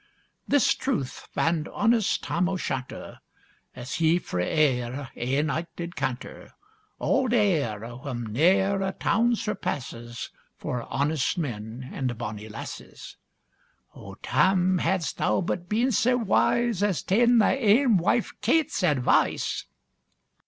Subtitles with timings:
[0.47, 3.19] This truth fand honest Tam o' Shanter,
[3.75, 6.49] As he frae Ayr ae night did canter
[6.97, 13.17] (Auld Ayr, wham ne'er a town surpasses, For honest men and bonny lasses).
[13.93, 14.79] O Tam!
[14.79, 19.67] hadst thou but been sae wise, As ta'en thy ain wife Kate's advice!